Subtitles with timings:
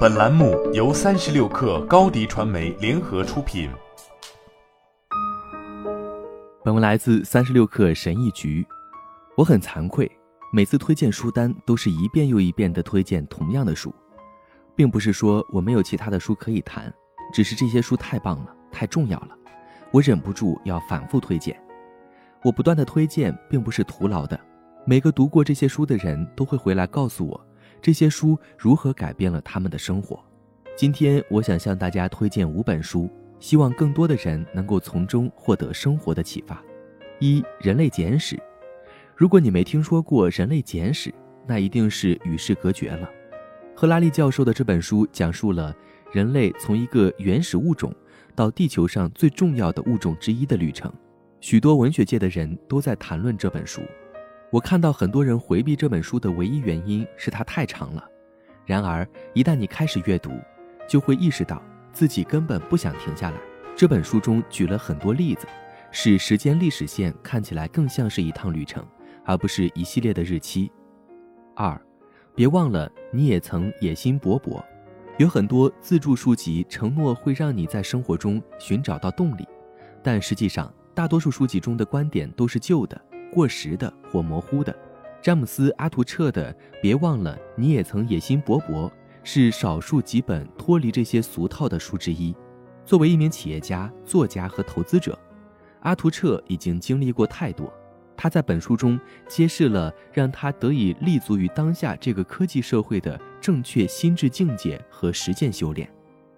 [0.00, 3.70] 本栏目由三十六氪高低传媒联合出品。
[6.62, 8.66] 本文来自三十六氪神译局。
[9.36, 10.10] 我很惭愧，
[10.52, 13.94] 每次推荐书单都是一遍又一遍的推荐同样的书，
[14.76, 16.92] 并不是说我没有其他的书可以谈，
[17.32, 19.30] 只是这些书太棒了，太重要了，
[19.92, 21.58] 我忍不住要反复推荐。
[22.42, 24.38] 我不断的推荐并不是徒劳的，
[24.84, 27.46] 每个读过这些书的人都会回来告诉我。
[27.82, 30.22] 这些书如何改变了他们的生活？
[30.76, 36.62] 今天我想向大家推荐五本书，希望更多的人能够从中获得生活的启发。
[37.18, 38.36] 一《人类简史》，
[39.14, 41.10] 如果你没听说过《人类简史》，
[41.46, 43.08] 那一定是与世隔绝了。
[43.74, 45.74] 赫拉利教授的这本书讲述了
[46.12, 47.94] 人类从一个原始物种
[48.34, 50.92] 到地球上最重要的物种之一的旅程。
[51.40, 53.80] 许多文学界的人都在谈论这本书。
[54.50, 58.04] 我看到很多人回避这本书的唯一原因是它太长了。
[58.66, 60.32] 然而，一旦你开始阅读，
[60.88, 63.36] 就会意识到自己根本不想停下来。
[63.76, 65.46] 这本书中举了很多例子，
[65.92, 68.84] 使时间历史线看起来更像是一趟旅程，
[69.24, 70.70] 而不是一系列的日期。
[71.54, 71.80] 二，
[72.34, 74.60] 别忘了你也曾野心勃勃。
[75.18, 79.46] 有很多自助书籍承诺会让你在生活中寻找到动力，
[80.02, 83.00] 但实际上，大多数书籍中的观点都是旧的。
[83.30, 84.74] 过时的或模糊的，
[85.22, 88.88] 詹姆斯·阿图彻的《别忘了你也曾野心勃勃》
[89.22, 92.34] 是少数几本脱离这些俗套的书之一。
[92.84, 95.18] 作为一名企业家、作家和投资者，
[95.80, 97.72] 阿图彻已经经历过太多。
[98.16, 105.88] 他在本书中揭示了让他得以立足于当下这个科技社会的正确心智境界和实践修炼：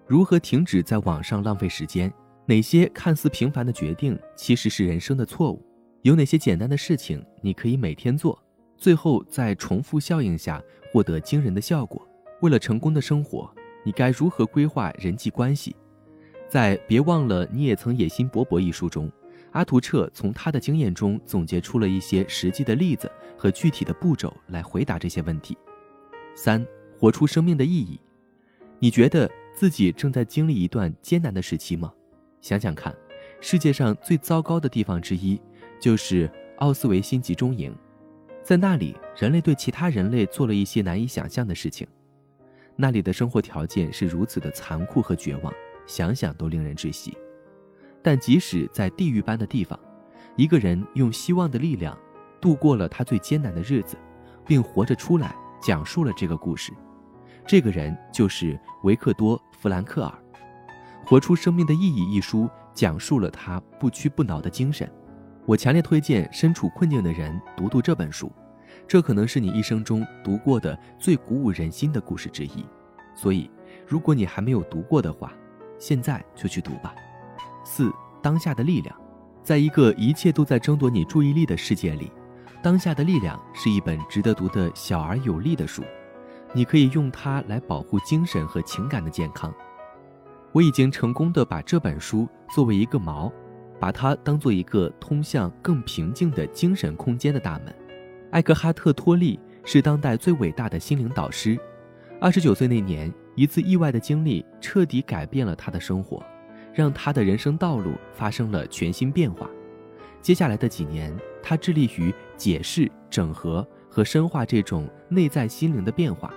[0.07, 2.13] 如何停止在网上浪费时间？
[2.45, 5.65] 哪些看似平凡的决定其实是人生的错误？
[6.03, 8.37] 有哪些简单的事情你可以每天做，
[8.77, 12.05] 最后在重复效应下获得惊人的效果？
[12.41, 13.49] 为了成功的生活，
[13.85, 15.73] 你该如何规划人际关系？
[16.49, 19.09] 在《别忘了你也曾野心勃勃》一书中，
[19.51, 25.57] 阿图彻从他的经验中总结出了一些实际的例子和具体的步骤来回答这些问题。
[26.35, 26.65] 三、
[26.99, 27.97] 活出生命的意义。
[28.77, 31.93] 你觉得自己正在经历一段艰难的时期吗？
[32.41, 32.93] 想想看，
[33.39, 35.39] 世界上最糟糕的地方之一。
[35.83, 37.75] 就是奥斯维辛集中营，
[38.41, 41.85] 在那里，人类对其他人类做了一些难以想象的事情。
[42.77, 45.53] 那里的生活条件是如此的残酷和绝望，
[45.85, 47.17] 想想都令人窒息。
[48.01, 49.77] 但即使在地狱般的地方，
[50.37, 51.99] 一个人用希望的力量
[52.39, 53.97] 度过了他最艰难的日子，
[54.47, 56.71] 并活着出来，讲述了这个故事。
[57.45, 60.23] 这个人就是维克多·弗兰克尔，
[61.05, 64.89] 《活出生命的意义》一书讲述了他不屈不挠的精神。
[65.45, 68.31] 我强烈推荐身处困境的人读读这本书，
[68.87, 72.65] 这可能是你一生中读过的最鼓舞人心的故事之一。
[73.13, 73.51] 所以，
[73.85, 75.33] 如果你还没有读过的话，
[75.77, 76.95] 现在就去读吧。
[77.65, 78.95] 四、当下的力量，
[79.43, 82.07] 在一个一切都在争夺你注意力的世界里，
[82.63, 85.83] 《当下的力量》是一本值得读的小而有力的书，
[86.53, 89.53] 你可以用它来保护精神和情感的健康。
[90.53, 93.29] 我已经成功的把这本书作为一个锚。
[93.79, 97.73] 把它当做一个通向更平静的精神空间的大门。
[98.31, 101.57] 艾克哈特·托利是当代最伟大的心灵导师。
[102.19, 106.23] 二十九岁那年，一次意外的经历彻底改变了他的生活，
[106.73, 109.49] 让他的人生道路发生了全新变化。
[110.21, 116.33] 接下来的几年，他致力于解释、整合和深化这种内在心灵的变化。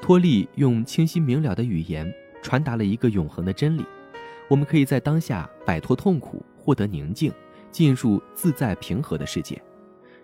[0.00, 3.84] 托利用清晰明了的语言传达了一个永恒的真理：
[4.48, 6.44] 我们可以在当下摆脱痛苦。
[6.64, 7.30] 获得宁静，
[7.70, 9.60] 进入自在平和的世界。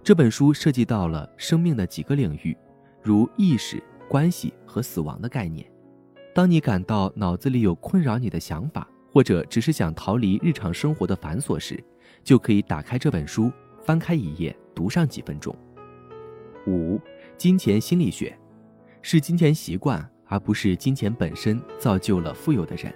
[0.03, 2.57] 这本书涉及到了生命的几个领域，
[3.03, 5.71] 如意识、关系和死亡的概念。
[6.35, 11.83] 当你感到脑子里有困扰你的想法，或者只是想逃离日常生活的繁琐时，
[12.25, 13.53] 就可以打开这本书，
[13.83, 15.55] 翻开一页，读上几分钟。
[16.67, 16.99] 五、
[17.37, 18.35] 金钱心理学，
[19.03, 22.91] 是金钱习惯，而不是金钱本身造就了富有的人。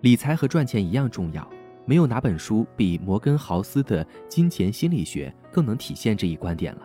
[0.00, 1.46] 理财和赚钱一样重要。
[1.84, 6.82] 没有哪本书比摩根豪斯的金钱心理学更能体现这一观点了。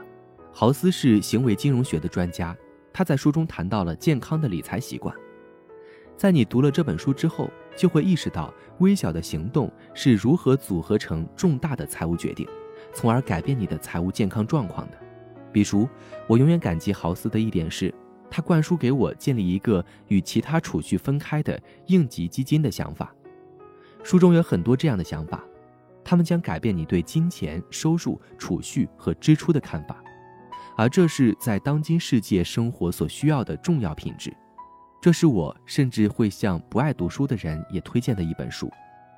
[0.51, 2.55] 豪斯是行为金融学的专家，
[2.91, 5.15] 他在书中谈到了健康的理财习惯。
[6.15, 12.47] 在你读了这本书之后，就会意识到微小的行动是如何组合成重大的财务决定，
[12.91, 14.97] 从而改变你的财务健康状况的。
[15.51, 15.87] 比如，
[16.27, 17.93] 我永远感激豪斯的一点是，
[18.31, 23.13] 他灌输给我建立一个与其他储蓄分开的应急基金的想法。
[24.07, 25.43] 书中有很多这样的想法，
[26.01, 30.01] 他们将改变你对金钱、收入、储蓄和支出的看法，
[30.77, 34.33] 而这是在当今世界生活所需要的重要品质。
[35.01, 38.71] 这是我甚至会向不爱读书的人也推荐的一本书。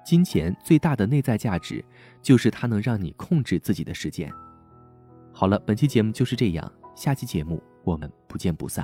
[0.03, 1.85] 金钱最大的内在价值，
[2.19, 4.33] 就是它能让你控制自己的时间。
[5.31, 8.83] 好了，本期节目就是这样，下期节目我们不见不散。